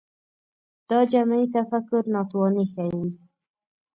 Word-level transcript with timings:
دا 0.89 0.99
جمعي 1.11 1.45
تفکر 1.55 2.03
ناتواني 2.13 2.65
ښيي 2.71 3.05